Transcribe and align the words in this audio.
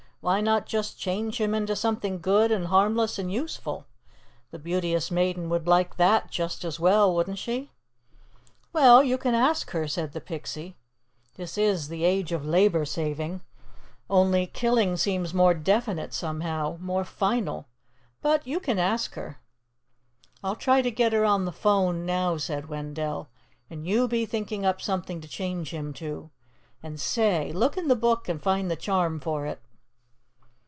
"Why 0.23 0.39
not 0.39 0.67
just 0.67 0.99
change 0.99 1.41
him 1.41 1.55
into 1.55 1.75
something 1.75 2.21
good 2.21 2.51
and 2.51 2.67
harmless 2.67 3.17
and 3.17 3.31
useful. 3.33 3.87
The 4.51 4.59
Beauteous 4.59 5.09
Maiden 5.09 5.49
would 5.49 5.65
like 5.67 5.95
that 5.95 6.29
just 6.29 6.63
as 6.63 6.79
well, 6.79 7.15
wouldn't 7.15 7.39
she?" 7.39 7.71
"Well, 8.71 9.01
you 9.03 9.17
can 9.17 9.33
ask 9.33 9.71
her," 9.71 9.87
said 9.87 10.11
the 10.13 10.21
Pixie. 10.21 10.75
"This 11.37 11.57
is 11.57 11.87
the 11.87 12.03
age 12.03 12.31
of 12.31 12.45
labor 12.45 12.85
saving. 12.85 13.41
Only, 14.11 14.45
killing 14.45 14.95
seems 14.95 15.33
more 15.33 15.55
definite, 15.55 16.13
somehow, 16.13 16.77
more 16.79 17.03
final. 17.03 17.65
But 18.21 18.45
you 18.45 18.59
can 18.59 18.77
ask 18.77 19.15
her." 19.15 19.39
"I'll 20.43 20.55
try 20.55 20.83
to 20.83 20.91
get 20.91 21.13
her 21.13 21.25
on 21.25 21.45
the 21.45 21.51
'phone, 21.51 22.05
now," 22.05 22.37
said 22.37 22.69
Wendell, 22.69 23.27
"and 23.71 23.87
you 23.87 24.07
be 24.07 24.27
thinking 24.27 24.67
up 24.67 24.83
something 24.83 25.19
to 25.19 25.27
change 25.27 25.71
him 25.71 25.93
to. 25.93 26.29
And 26.83 26.99
say, 26.99 27.51
look 27.51 27.75
in 27.75 27.87
the 27.87 27.95
Book 27.95 28.29
and 28.29 28.39
find 28.39 28.69
the 28.69 28.75
charm 28.75 29.19
for 29.19 29.47
it." 29.47 29.59